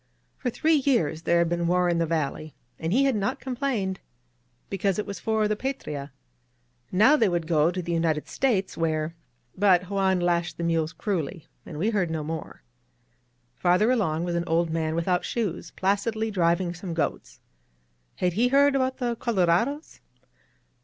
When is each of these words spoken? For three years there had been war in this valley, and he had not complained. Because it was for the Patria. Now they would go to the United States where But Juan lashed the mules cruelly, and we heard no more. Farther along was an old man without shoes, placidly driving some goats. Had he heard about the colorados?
For 0.39 0.49
three 0.49 0.77
years 0.77 1.21
there 1.21 1.37
had 1.37 1.47
been 1.49 1.67
war 1.67 1.87
in 1.87 1.99
this 1.99 2.09
valley, 2.09 2.55
and 2.79 2.91
he 2.91 3.03
had 3.03 3.15
not 3.15 3.39
complained. 3.39 3.99
Because 4.67 4.97
it 4.97 5.05
was 5.05 5.19
for 5.19 5.47
the 5.47 5.55
Patria. 5.55 6.11
Now 6.91 7.15
they 7.15 7.29
would 7.29 7.45
go 7.45 7.69
to 7.69 7.83
the 7.83 7.91
United 7.91 8.27
States 8.27 8.75
where 8.75 9.13
But 9.55 9.91
Juan 9.91 10.19
lashed 10.19 10.57
the 10.57 10.63
mules 10.63 10.91
cruelly, 10.91 11.45
and 11.67 11.77
we 11.77 11.91
heard 11.91 12.09
no 12.09 12.23
more. 12.23 12.63
Farther 13.53 13.91
along 13.91 14.23
was 14.23 14.33
an 14.33 14.45
old 14.47 14.71
man 14.71 14.95
without 14.95 15.23
shoes, 15.23 15.69
placidly 15.69 16.31
driving 16.31 16.73
some 16.73 16.95
goats. 16.95 17.39
Had 18.15 18.33
he 18.33 18.47
heard 18.47 18.75
about 18.75 18.97
the 18.97 19.15
colorados? 19.15 20.01